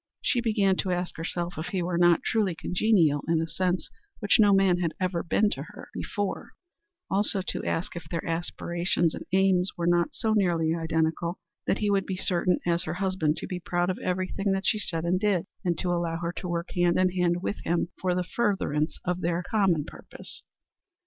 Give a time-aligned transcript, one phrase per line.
[0.23, 4.39] She began to ask herself if he were not truly congenial in a sense which
[4.39, 6.53] no man had ever been to her before;
[7.11, 11.37] also, to ask if their aspirations and aims were not so nearly identical
[11.67, 15.05] that he would be certain as her husband to be proud of everything she did
[15.05, 18.23] and said, and to allow her to work hand in hand with him for the
[18.23, 20.41] furtherance of their common purpose.